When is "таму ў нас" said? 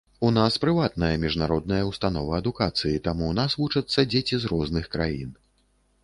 3.07-3.57